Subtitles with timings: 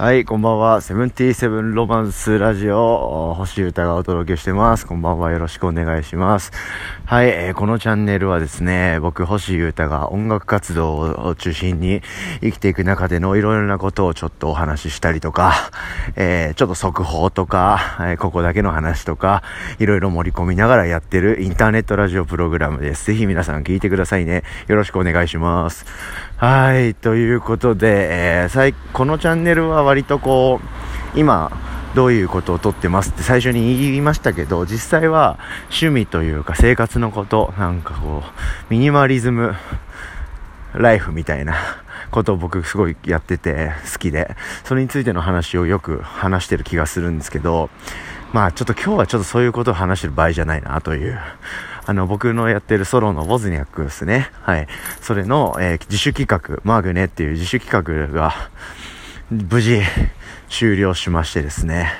[0.00, 0.80] はい、こんばんは。
[0.80, 4.86] セブンティーセブンロマンスラジオ、星歌がお届けしてます。
[4.86, 5.30] こんばんは。
[5.30, 6.52] よろしくお願いします。
[7.04, 12.00] はい、えー、このチャンネルはですね、僕、星歌が音楽活動を中心に
[12.40, 15.70] 生きていく中でのいろいろなことをちょっとお話ししたりとか、
[16.16, 19.42] えー、ちょっと速報とか、えー、ここだけの話とか、
[19.80, 23.04] いろいろ盛り込みながらやってるインターネットラジオプログラムです。
[23.04, 24.44] ぜひ皆さん聞いてくださいね。
[24.66, 25.84] よろしくお願いします。
[26.38, 31.50] はい、ということで、えー、このチャンネルは割とこう、今、
[31.96, 39.56] どういうことをとってますって最初に言いましたけど、実際は趣味というか生活のこと、なんかこう、ミニマリズム
[40.74, 41.56] ライフみたいな
[42.12, 47.68] ことを僕すごいやってて好きで、それについての話をよく話してる気がするんですけど、
[48.32, 51.18] まあちょっと今日はちょっとそういうことを話してる場合じゃないなという、
[51.86, 54.30] あの僕のやってるソロのボズニャックですね。
[54.42, 54.68] はい。
[55.00, 58.32] それの、えー、自主企画、マーグネっていう自主企画が、
[59.30, 59.80] 無事
[60.48, 61.92] 終了しましてですね。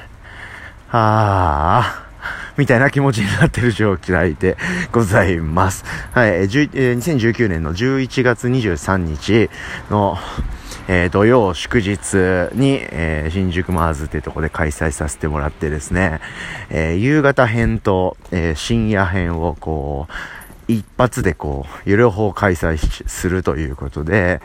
[0.91, 2.11] ああ、
[2.57, 4.57] みたいな気持ちになってる状態で
[4.91, 5.85] ございます。
[6.13, 9.49] はい、え、2019年の11月23日
[9.91, 10.19] の、
[10.89, 12.17] えー、土曜祝日
[12.55, 16.21] に、えー、新宿マーズってとこで開催させてもらってですね、
[16.69, 20.40] えー、夕方編と、え深夜編をこう、
[20.71, 22.77] 一発でこう、両方開催
[23.09, 24.41] するということで、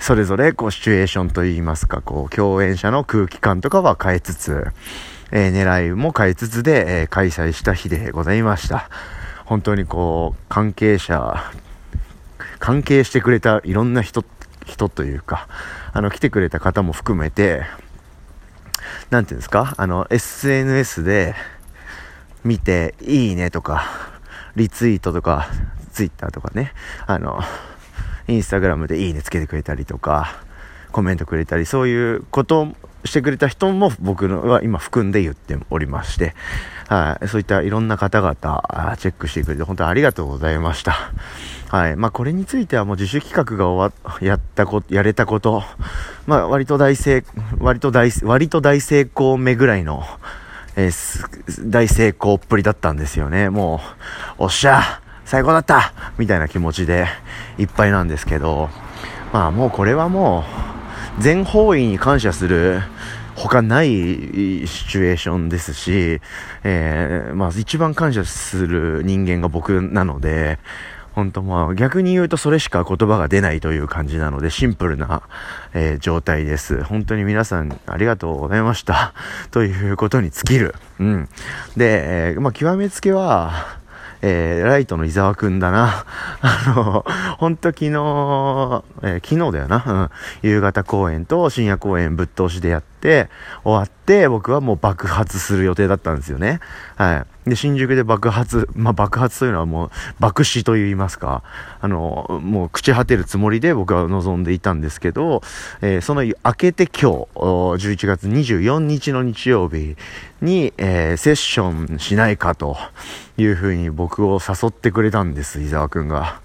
[0.00, 4.66] それぞれこう、シチュエーションといいますか、こう、共演者の空気感とかは変えつつ、
[5.30, 8.90] えー、狙いも変えつつで、えー、開催した日でございました。
[9.44, 11.52] 本当にこう、関係者、
[12.58, 14.24] 関係してくれたいろんな人、
[14.66, 15.46] 人というか、
[15.92, 17.62] あの、来てくれた方も含めて、
[19.10, 21.34] なんていうんですか、あの、SNS で
[22.44, 24.17] 見て、いいねとか、
[24.58, 25.48] リツイートとか、
[25.92, 26.72] ツイッターとかね、
[27.06, 27.40] あの、
[28.26, 30.42] インスタグラムでいいねつけてくれたりとか、
[30.92, 36.34] コメントくれたり、そういうことをしてくれた人も僕のは今含んで言っておりまして、
[36.88, 38.34] はい、そういったいろんな方々、
[38.98, 41.12] チェックしてくれて本当にありがとうございました。
[41.68, 41.96] はい。
[41.96, 45.62] まあ、これについてはもう自主企画が終わ、やったこと、やれたこと、
[46.26, 47.24] まあ、割と大成、
[47.58, 50.02] 割と大、割と大成功目ぐらいの、
[50.78, 53.50] えー、大成功っぷりだったんですよね。
[53.50, 53.80] も
[54.38, 57.08] う、おっしゃ最高だったみたいな気持ちで
[57.58, 58.70] いっぱいなんですけど、
[59.32, 60.44] まあもうこれはも
[61.18, 62.80] う、全方位に感謝する
[63.34, 66.20] 他ないシチュエーションですし、
[66.62, 70.60] えー、まあ一番感謝する人間が僕なので、
[71.18, 75.22] 本当まあ逆に言うとそれしか言葉が出ないという感じなのでシンプルな、
[75.74, 76.84] えー、状態です。
[76.84, 79.14] 本当に皆さんありがとうございました。
[79.50, 80.76] ということに尽きる。
[81.00, 81.28] うん。
[81.76, 83.78] で、えー、まあ極めつけは、
[84.22, 86.04] えー、ライトの伊沢くんだな。
[86.40, 87.04] あの、
[87.38, 89.84] ほんと昨日、えー、昨日だよな。
[89.84, 90.48] うん。
[90.48, 93.28] 夕方公演と深夜公演ぶっ通しでやって、
[93.64, 96.60] 終わって、僕はもう爆発する予定だったんですよね。
[96.94, 97.26] はい。
[97.48, 101.42] で、新宿で爆発、まあ、爆発というのはもう、爆死と言いますか、
[101.80, 105.42] あの、もう朽ち果てるつもりで僕は望んでいたんですけど、
[105.80, 109.96] えー、その明けて今日、11月24日の日曜日
[110.40, 112.76] に、えー、セッションしないかと
[113.36, 116.40] いうふうに僕を誘ってくれたんです、伊沢くんが。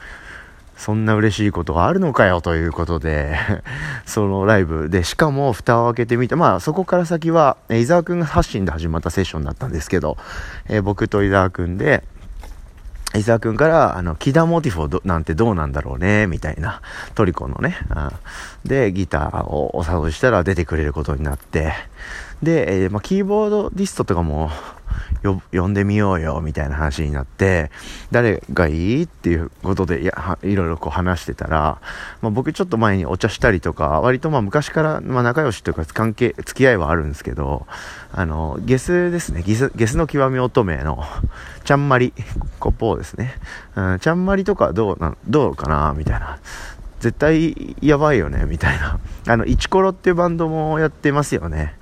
[0.77, 3.37] そんな嬉しいことがあるのかよということで
[4.05, 10.17] そのライブで、しかも蓋を開けてみて、まあそこから先は、え伊沢くんが発信で始まったセッションだったんですけど、
[10.67, 12.03] えー、僕と伊沢くんで、
[13.15, 16.81] 伊沢くんから、あの、キダモティフォなんてどうなんだろうね、みたいな、
[17.13, 17.77] トリコのね、
[18.65, 21.73] で、ギターをお誘いしたら出てくれることになって、
[22.41, 24.49] で、えー、まあ、キーボードディストとかも、
[25.51, 27.71] 呼んでみようよ、みたいな話になって、
[28.11, 31.79] 誰がいいっていうことで、いや、いろいろこう話してたら、
[32.21, 37.65] まあ、僕ちょっと前にお茶したりとか、割とまあ昔から、まあ仲良しというか関係、付き合いはあるんですけど、
[38.11, 41.03] あの、ゲスですね、ゲス、ゲスの極み乙女の、
[41.63, 42.13] ちゃんまり、
[42.59, 43.35] コポーですね。
[43.75, 46.37] うん、ちゃんまりとかどうな、どうかな、みたいな。
[46.99, 48.97] 絶対やばいよね、みたいな。
[49.27, 51.75] あの、イチコロっていうバンドもやってますよね。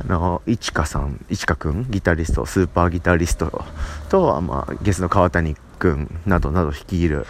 [0.00, 3.64] あの、いちかさん、いちかくん、ギタリスト、スーパーギタリスト
[4.08, 7.26] と、まあ、ゲスの川谷くんなどなど率いる、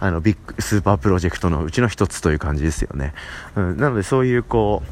[0.00, 3.14] あの、ビッグ、スーパープロジェクトのうちの一つという感じですよね。
[3.56, 4.82] うん、なので、そういう、こ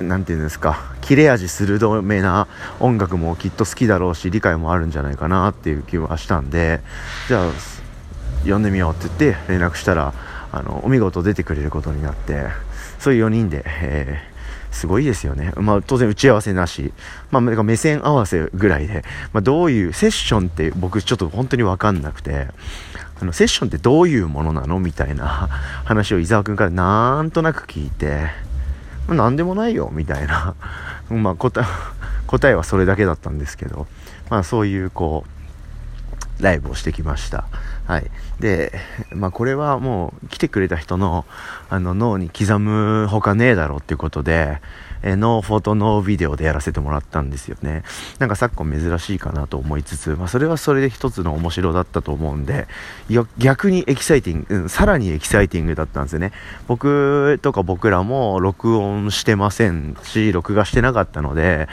[0.00, 2.46] う、なんていうんですか、切れ味鋭めな
[2.80, 6.80] 音楽もきっと好きだろうし、理解もあるんじゃないかなっていう気はしたんで、
[7.28, 7.50] じゃあ、
[8.44, 10.12] 呼んでみようって言って連絡したら、
[10.52, 12.46] あの、お見事出てくれることになって、
[12.98, 14.35] そういう4人で、えー
[14.70, 15.52] すごいですよね。
[15.56, 16.92] まあ、当然打ち合わせなし。
[17.30, 22.48] まあ、目線合わせぐらいで、まあ、どういう、セッションって僕ちょっと本当にわかんなくて、
[23.20, 24.78] あの、セッションってどういうものなの？
[24.78, 25.24] みたいな
[25.84, 28.30] 話を伊沢くんからなんとなく聞いて、
[29.08, 30.54] 何でもないよ、みたいな。
[31.08, 31.64] まあ答、
[32.26, 33.86] 答えはそれだけだったんですけど、
[34.28, 37.46] まあそういうこう、ライブをしてきました。
[37.86, 38.10] はい。
[38.40, 38.72] で、
[39.12, 41.24] まあこれはもう来てくれた人の
[41.70, 44.60] あの脳に刻むほかねえだろうっていうことで、
[45.02, 47.84] えノーフォトノービデオでやらせてもらったんですよね。
[48.18, 52.66] なんか昨今珍しいかなと思いつつ、まあそれはそれで一つの面白だったと思うんで、
[53.38, 56.32] 逆にエキサイティング、うん、さらにエキサイティングだったんですよね。
[56.66, 61.68] 僕とか僕らも録音してませんし、録画してなかったので、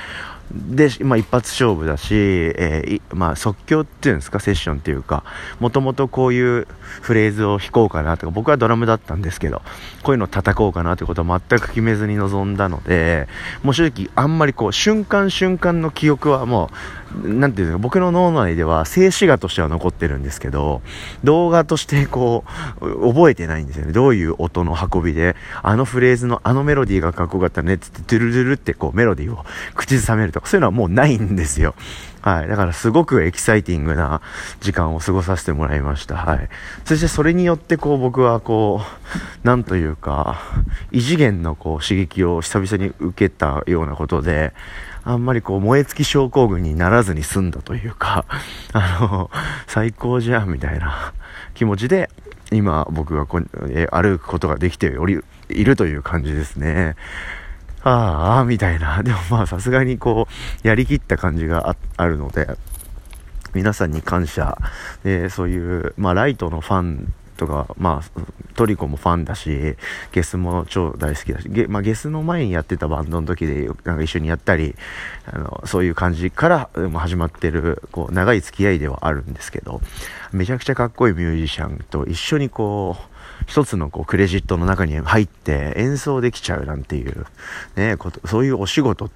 [0.51, 5.23] で、まあ、一発勝負だし、えー、まあ、即興っていうんですか、セッションっていうか、
[5.59, 6.67] もともとこういう
[7.01, 9.61] フレーズを弾こうかなとか、僕はドラムだったんですけど、
[10.03, 13.27] こういうのを叩こうかなということは全く決めずに臨んだので、
[13.63, 16.75] もう正直あんまりこう、瞬間瞬間の記憶はもう、
[17.23, 20.81] なんていうんですか、僕の脳内では静止画としては残ってるんですけど、
[21.23, 22.43] 動画としてこ
[22.81, 23.93] う、覚えてないんですよね。
[23.93, 29.45] どういう音の運びで、あのフレーズのあのメロディーがかっこよかったねってって、トゥルルルってこうメロディーを
[29.75, 31.75] 口ずさめるとか、そういうのはもうないんですよ。
[32.23, 32.47] はい。
[32.47, 34.21] だからすごくエキサイティングな
[34.61, 36.15] 時間を過ごさせてもらいました。
[36.15, 36.49] はい。
[36.85, 38.81] そしてそれによってこう僕はこ
[39.43, 40.39] う、なんというか、
[40.91, 44.53] 異次元のこう刺激を久々に受けたようなことで、
[45.03, 48.25] あんまりこう燃え尽き症候群にならずに済んだというか、
[48.73, 49.31] あの、
[49.67, 51.13] 最高じゃんみたいな
[51.53, 52.09] 気持ちで、
[52.51, 53.41] 今僕がこ
[53.91, 55.19] 歩くことができており、
[55.49, 56.95] いるという感じですね。
[57.83, 59.01] ああ、みたいな。
[59.03, 60.27] でもまあさすがにこ
[60.63, 62.47] う、やりきった感じがあるので、
[63.53, 64.57] 皆さんに感謝。
[65.03, 68.21] で、そういう、まあライトのファンとか、まあ、
[68.55, 69.75] トリコもファンだし、
[70.11, 74.75] ゲスも超大好きだし、ゲ,、まあ、ゲスの前にやってたバンドの時で、なんか一緒にやったり、
[75.25, 79.81] あの、そういう感じから始まってる、こう、長い付き合いではあるんですけど、
[80.31, 83.13] めちゃくちゃかっこいいミュージシャンと一緒にこう、
[83.47, 87.25] 一つのこうクレジットの中に入って演奏できちゃうなんていう、
[87.75, 89.09] ね、こと、そういうお仕事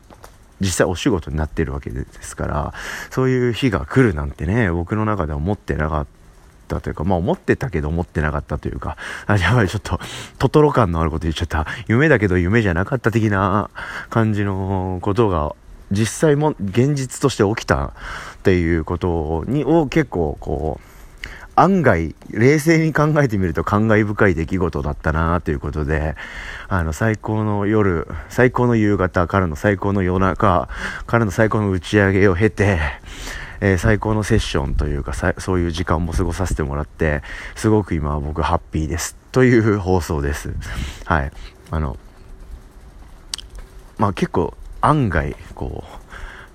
[0.60, 2.74] 実際お仕事になってるわけですから、
[3.12, 6.08] そういう日が来るなんてね、僕の中では思ってなかっ
[6.68, 10.00] たというか、まあ思ってたけど思ってなかったというか、あ やばいちょっと
[10.38, 11.66] トトロ感のあること言っちゃった。
[11.88, 13.70] 夢だけど夢じゃなかった的な
[14.10, 15.56] 感じのことが
[15.92, 17.92] 実際も現実として起きたっ
[18.44, 20.98] ていうことにを結構こう
[21.58, 26.16] 案外、冷静に考えてみると感慨深い出来事だったなということで、
[26.68, 30.70] あの、最高の夜、最高の夕方からの最高の夜中
[31.08, 32.80] からの最高の打ち上げを経て、
[33.60, 37.22] えー、最高のセッションというかそういう時間も過ごさせてもらって
[37.56, 40.54] すごく今は僕ハッピーですという放送です。
[41.06, 41.32] はい。
[41.70, 41.98] あの
[43.98, 46.07] まあ結構案外こう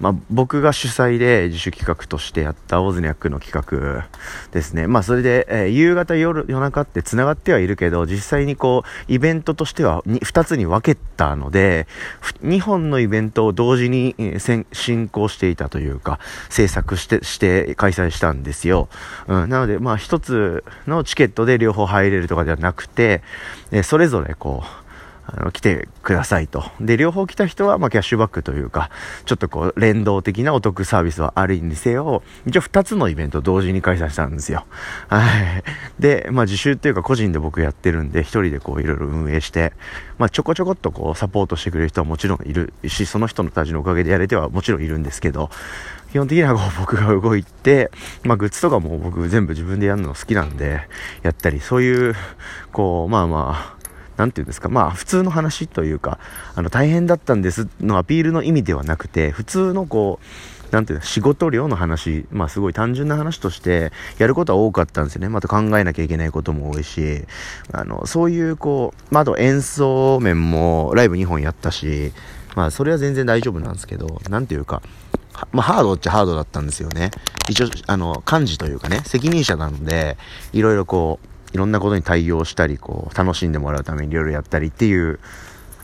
[0.02, 4.08] まあ、僕が主催で自主企画としてやったオズニャックの企画
[4.50, 4.88] ですね。
[4.88, 11.86] まあ、それで、えー、夕方夜、夜中って繋がってはいるけど、実際にこう、イベントとしては2つに分けたので、
[12.42, 16.18] 2本のイベントを同時に、えー、進行していたというか、
[16.50, 18.88] 制作して、して開催したんですよ。
[19.28, 23.22] うん、なので、まあ、1つのチケットで両方入れるとかではなくて、
[23.70, 24.81] えー、それぞれこう、
[25.24, 26.64] あの、来てくださいと。
[26.80, 28.90] で、両方来た人は、まあ、キャッシュバックというか、
[29.24, 34.64] ちょっとこう、連動的なお得サービスはあるにせよ、一応二つのイベント同時に開催したんですよ。
[35.08, 35.62] はい。
[36.00, 39.72] で、まあ、自習っていうか個人で僕やってるんで、一人でこう、いろいろ運営して、
[40.18, 45.50] まあ、ちょこちょこっとこう、サポートしてくれる人はもちろんいるし、その人たちのおかげでやれてはもちろんいるんですけど、
[46.12, 47.90] 基本的にはこう僕が動いて、
[48.22, 50.82] まあグッズとかも僕全部自分でやるの好きなんで、
[51.22, 52.14] やったり、そういう、
[52.70, 53.81] こう、まあまあ、
[54.16, 56.18] 何て言うんですか、まあ普通の話というか、
[56.54, 65.28] あの大変だったんですのアピールの意味ではなくて、普通のこう、なんていうの、仕事量の話、まあすごい単純な話として、やることは多かったんですよね。
[65.28, 67.24] また考えなきゃいけないことも多いし、
[67.72, 72.12] あの、そういうこう、まああと演奏面もライブ2本やったし、
[72.56, 74.82] まあそれは全然大丈夫なんですけど、なんていうか、
[75.50, 77.10] まあ、ハードっちゃハードだったんですよね。
[77.48, 80.16] 一応、あの、幹事というかね、責任者なので、
[80.52, 85.20] いろいろこう、いろんなことに対応したり、こう、楽しんでもらうためにいろいろやったりっていう、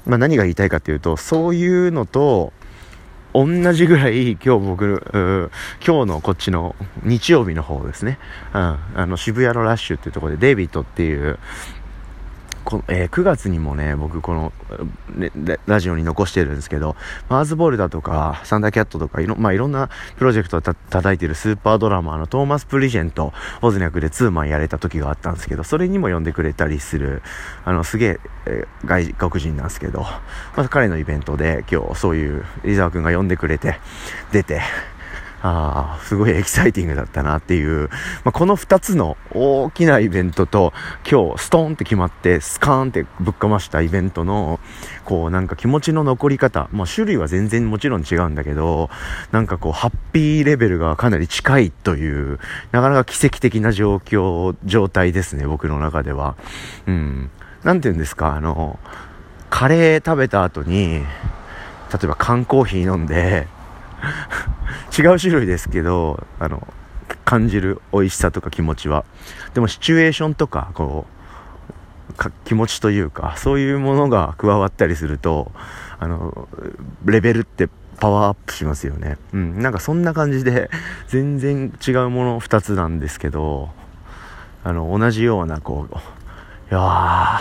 [0.06, 2.52] まあ何が言いたいかっていうと、そういうのと、
[3.34, 5.50] 同じぐらい今日僕、
[5.86, 8.18] 今日のこっちの日曜日の方ですね。
[8.54, 11.38] うん、あの渋谷のラッシュっていうところでデイビットっていう
[12.68, 14.52] こえー、9月にもね、僕この、
[15.66, 16.96] ラジオに残してるんですけど、
[17.30, 23.32] マーズボールだとか、サンダーキャットとか、いろ,、まあ、いろんなプロジェクトをた叩いてるスーパードラマーのトーマス・プリジェント、
[23.62, 27.22] オズニャクでツーマンやれた時があったんですけど、それにも呼んでくれたりする、
[27.64, 33.80] あの、すげえ、えー、外国人なんですけど、まあ、彼のイベントで今日そういう、伊沢くんが呼んでくれて、
[34.30, 34.60] 出て、
[35.40, 37.88] ああ、すごいエキサイティングだったなっていう、
[38.24, 40.72] まあ、この2つの大きなイベントと、
[41.08, 44.58] 今日ストーンって決まって、スカーンってぶっかましたイベントの、
[45.04, 48.90] こうなんか気持ちの残り方、まあ、種類は全然もちろん違うんだけど、
[49.30, 52.40] なんかこうハッピーレベルがかなり近いという、
[52.72, 56.34] なかなか奇跡的な状況、状態ですね、僕の中では。
[56.86, 57.30] うん。
[57.62, 58.78] なんて言うんですか、あの、
[59.50, 61.04] カレー食べた後に、例
[62.04, 63.46] えば缶コーヒー飲んで、
[64.98, 66.66] 違う種類ですけど、あの、
[67.24, 69.04] 感じる美味しさとか気持ちは。
[69.54, 71.18] でもシチュエーションとか、こう、
[72.44, 75.52] 気持ちというか、そういうものが加わったりすると、
[76.00, 76.48] あの、
[77.04, 77.68] レベルって
[78.00, 79.18] パワーアップしますよね。
[79.32, 80.70] うん、なんかそんな感じで、
[81.06, 83.70] 全然違うもの2つなんですけど、
[84.64, 85.96] あの、同じような、こう、
[86.70, 87.40] いや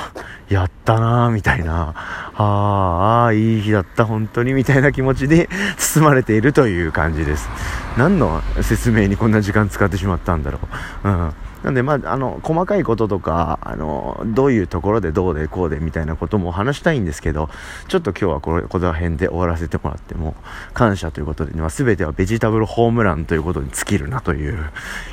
[0.50, 1.94] ー、やったなー、みたいな、
[2.34, 7.50] ああ、いい日だった、本当に、みたいな気持ちで 包まれているという感じです。
[7.98, 10.60] 何の説明にこんな時間使ってしまったんだろ
[11.04, 11.10] う。
[11.10, 11.34] うん。
[11.64, 17.50] なんで、まあ、あの、細かいこととか、あの、どういうところでどうでこうでみたいなことも話したいんですけど、
[17.90, 20.36] ちょっと今日はこれ、この辺で終わらせてもらっても、
[20.74, 24.58] 感謝ということで、まあ、全てはベジタブルホームランということに尽きるなという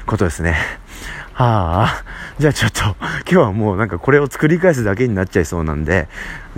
[0.06, 0.54] ことですね。
[1.32, 2.04] はあ、
[2.38, 6.06] じゃあちょっと、今日はもうなんかこれを作り返すだけになっちゃいそうなんで、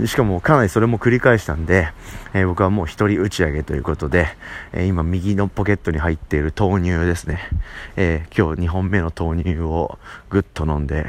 [0.05, 1.89] しかもかなりそれも繰り返したんで、
[2.35, 4.27] えー、僕はもう一人打ち上げということで、
[4.73, 7.39] えー、今右のポケットに入っている豆乳ですね。
[7.95, 9.97] えー、今日2本目の豆乳を
[10.29, 11.07] ぐっと飲んで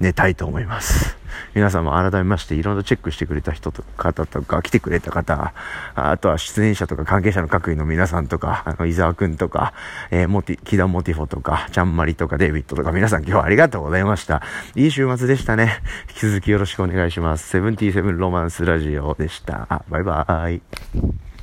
[0.00, 1.16] 寝たいと思います。
[1.54, 5.52] 皆さんも改めましていろいろチェックしてくれた人と方とか来てくれた方、
[5.94, 9.72] あとは出演者とか関係者の各位の皆さんとか、あの、伊沢くんとか、
[10.10, 14.42] えー、モティ、キダモティフォとか、ちゃんまりとかデイビッドとか皆さん今日はありがとうございました。
[14.74, 15.80] いい週末でしたね。
[16.10, 17.48] 引き続きよろしくお願いします。
[17.48, 19.84] セブンティーセブンロマンスラジオでした。
[19.88, 21.33] バイバーイ。